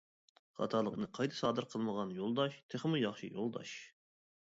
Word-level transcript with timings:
خاتالىقنى 0.59 1.09
قايتا 1.19 1.37
سادىر 1.41 1.69
قىلمىغان 1.75 2.17
يولداش 2.23 2.59
تېخىمۇ 2.75 3.07
ياخشى 3.07 3.35
يولداش. 3.39 3.79